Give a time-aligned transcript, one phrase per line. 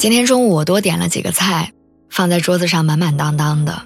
[0.00, 1.74] 今天中午我多点了几个菜，
[2.08, 3.82] 放在桌子上满满当当的，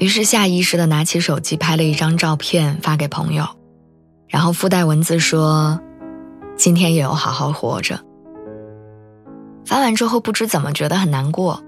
[0.00, 3.46] 于是下意识的拿起手机拍了一张照片发给朋友，
[4.26, 5.78] 然后附带文字说
[6.58, 8.00] ：“今天也有好好活着。”
[9.64, 11.62] 发完之后不知怎么觉得很难过。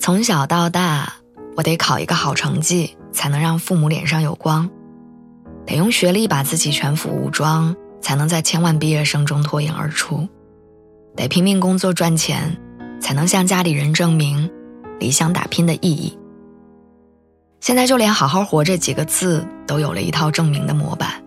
[0.00, 1.12] 从小到大，
[1.56, 4.68] 我得考一个好成绩才能让父母脸上有光，
[5.64, 10.28] 得用学历把自己全副武装才能在千万毕业生中脱颖而出，
[11.14, 12.60] 得拼命工作赚钱。
[13.04, 14.50] 才能向家里人证明
[14.98, 16.18] 理想打拼的意义。
[17.60, 21.22] 现在就连“好好活着”几个字都有了一套证明的模板。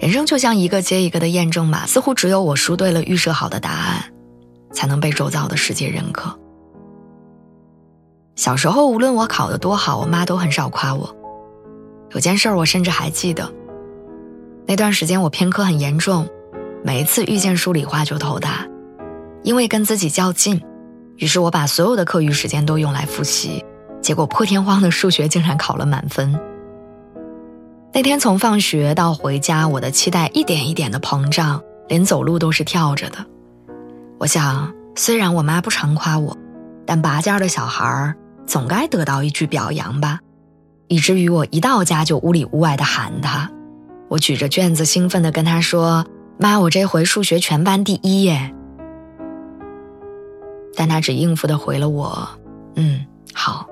[0.00, 4.12] 人生就像一个接一个的验证码，似乎只有我输对了预设好的答案，
[4.72, 6.36] 才能被周遭的世界认可。
[8.34, 11.14] 小时候，无论我考得多好，我妈都很少夸我。
[12.10, 13.48] 有件事我甚至还记得，
[14.66, 16.28] 那段时间我偏科很严重，
[16.82, 18.66] 每一次遇见数理化就头大。
[19.46, 20.60] 因为跟自己较劲，
[21.18, 23.64] 于是我把所有的课余时间都用来复习，
[24.02, 26.36] 结果破天荒的数学竟然考了满分。
[27.94, 33.24] 那天从放学到回家，我的期待一点一点的膨胀，连走路都是跳着的。
[34.18, 36.36] 我想，虽然我妈不常夸我，
[36.84, 38.12] 但拔尖的小孩
[38.48, 40.18] 总该得到一句表扬吧，
[40.88, 43.48] 以至于我一到家就屋里屋外的喊她。
[44.08, 46.04] 我举着卷子兴奋地跟她说
[46.36, 48.52] ：“妈，我这回数学全班第一耶！”
[50.76, 52.28] 但他只应付的回了我
[52.76, 53.66] ：“嗯，好。”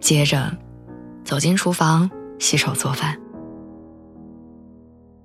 [0.00, 0.50] 接着，
[1.22, 2.10] 走进厨房
[2.40, 3.16] 洗手做饭。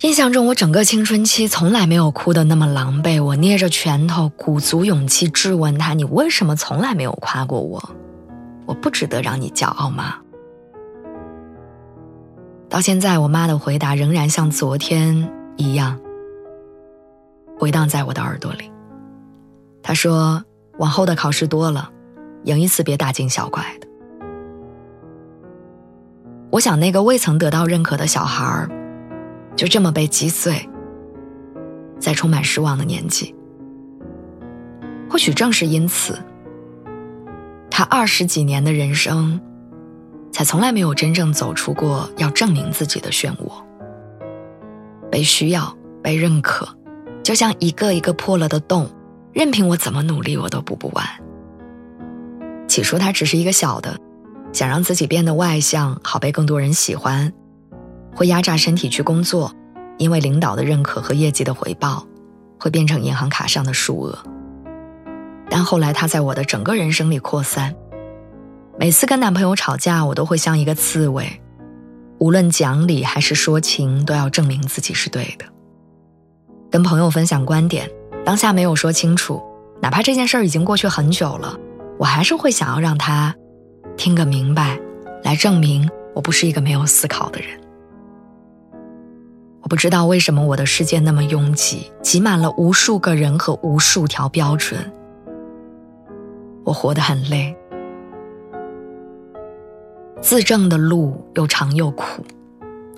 [0.02, 3.24] 印象中，我整个青春期从来没有哭得那么狼狈。
[3.24, 7.82] 我捏着拳头，鼓足勇气质问他：“你为什么从来没有夸过我？
[8.68, 10.18] 我不值得让你骄傲吗？”
[12.70, 16.00] 到现在，我妈的回答仍然像昨天一样
[17.58, 18.72] 回荡在我的耳朵里。
[19.82, 20.44] 她说。
[20.80, 21.90] 往后的考试多了，
[22.44, 23.88] 赢一次别大惊小怪的。
[26.50, 28.70] 我想，那个未曾得到认可的小孩儿，
[29.56, 30.68] 就这么被击碎，
[32.00, 33.36] 在充满失望的年纪。
[35.10, 36.18] 或许正是因此，
[37.70, 39.40] 他二十几年的人生，
[40.32, 43.52] 才从来没有真正走出过要证明自己的漩涡。
[45.12, 46.68] 被需要，被认可，
[47.24, 48.90] 就像一个一个破了的洞。
[49.38, 51.06] 任凭我怎么努力，我都补不完。
[52.68, 53.96] 起初他只是一个小的，
[54.52, 57.32] 想让自己变得外向，好被更多人喜欢，
[58.16, 59.54] 会压榨身体去工作，
[60.00, 62.04] 因为领导的认可和业绩的回报，
[62.60, 64.18] 会变成银行卡上的数额。
[65.52, 67.76] 但后来他在我的整个人生里扩散，
[68.80, 71.40] 每次跟男朋友吵架，我都会像一个刺猬，
[72.18, 75.46] 无论讲理还是说情，都要证明自己是对的。
[76.72, 77.88] 跟朋友分享观点。
[78.28, 79.42] 当下没有说清楚，
[79.82, 81.58] 哪怕这件事儿已经过去很久了，
[81.98, 83.34] 我还是会想要让他
[83.96, 84.78] 听个明白，
[85.24, 87.48] 来证明我不是一个没有思考的人。
[89.62, 94.92] 我不知道为什么我的世界那么拥挤，挤满了无数个人和无数条标准，
[96.66, 97.56] 我活得很累，
[100.22, 102.26] 自证的路又长又苦，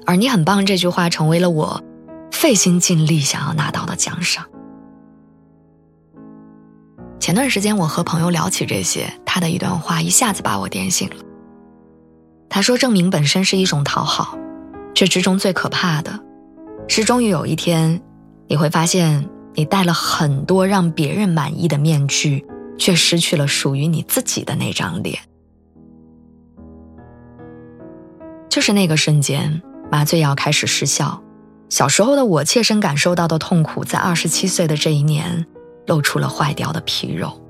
[0.07, 1.83] 而你很棒这句话成为了我
[2.31, 4.43] 费心尽力想要拿到的奖赏。
[7.19, 11.15] 前段时间，我和朋友聊起这些，他的一段话一下子把我点醒了。
[12.49, 14.37] 他说：“证明本身是一种讨好，
[14.93, 16.17] 这之中最可怕的，
[16.87, 18.01] 是终于有一天，
[18.47, 22.43] 你会发现你戴了很多让别人满意的面具，
[22.77, 25.19] 却失去了属于你自己的那张脸。”
[28.49, 29.61] 就是那个瞬间，
[29.91, 31.21] 麻醉药开始失效，
[31.69, 35.45] 小时候的我切身感受到的痛苦，在二十七岁的这一年。
[35.89, 37.41] 露出了坏掉的皮肉，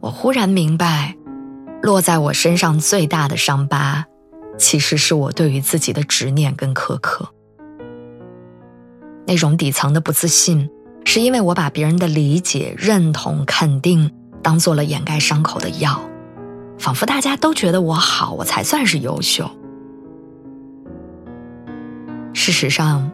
[0.00, 1.14] 我忽然明白，
[1.82, 4.06] 落在我身上最大的伤疤，
[4.58, 7.28] 其实是我对于自己的执念跟苛刻。
[9.26, 10.70] 那种底层的不自信，
[11.04, 14.10] 是因为我把别人的理解、认同、肯定
[14.42, 16.00] 当做了掩盖伤口的药，
[16.78, 19.48] 仿佛大家都觉得我好，我才算是优秀。
[22.32, 23.12] 事实上，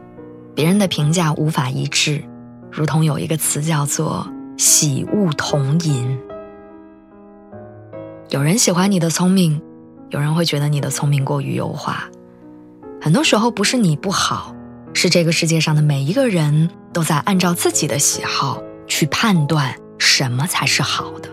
[0.55, 2.23] 别人的评价无法一致。
[2.71, 4.27] 如同有一个词叫做
[4.57, 6.19] “喜恶同吟”。
[8.29, 9.61] 有人喜欢你的聪明，
[10.09, 12.09] 有人会觉得你的聪明过于优化。
[13.01, 14.55] 很多时候不是你不好，
[14.93, 21.29] 是这个世界上的每一个人都在按照自己的喜好去判断什么才是好的，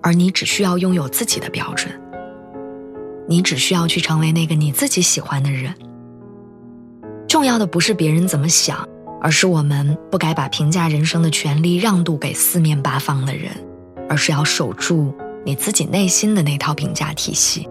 [0.00, 1.90] 而你只需要拥有自己的标准，
[3.26, 5.74] 你只需要去成为那个你自己喜欢的人。
[7.26, 8.86] 重要的不是别人怎么想，
[9.24, 13.50] 而是我们不该把评价人生的权利让渡给四面八方的人，
[14.06, 15.14] 而是要守住
[15.46, 17.66] 你自己内心的那套评价体系。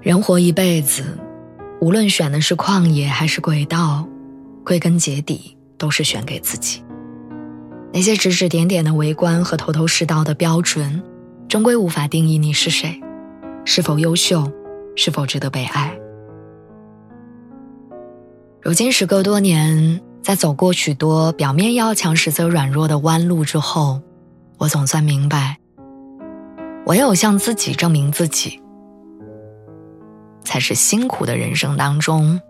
[0.00, 1.18] 人活一辈子，
[1.80, 4.06] 无论选的是旷野还是轨道，
[4.64, 6.80] 归根结底都是选给自己。
[7.92, 11.02] 那些指指点点的围观和头头是道的标准，
[11.48, 13.00] 终归无法定义你是谁，
[13.64, 14.48] 是否优秀，
[14.94, 15.99] 是否值得被爱。
[18.62, 24.02] 如今时隔多年，在走过许多表面要强实则软弱的弯路之后，
[24.58, 25.58] 我总算明白，
[26.84, 28.60] 唯有向自己证明自己。
[30.42, 32.40] 才是辛苦的人生当中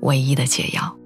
[0.00, 0.96] 唯一的解药。